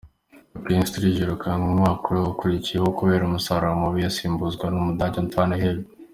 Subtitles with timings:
[0.61, 5.79] Mckinstry yirukanwe umwaka ukurikiyeho kubera umusaruro mubi asimbuzwa Umudage Antoine Hey.